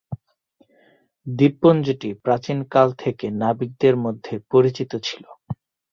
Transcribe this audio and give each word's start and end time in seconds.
দ্বীপপুঞ্জটি 1.27 2.09
প্রাচীন 2.23 2.57
কাল 2.73 2.87
থেকে 3.03 3.25
নাবিকদের 3.41 3.95
মধ্যে 4.05 4.33
পরিচিত 4.51 4.91
ছিল। 5.07 5.23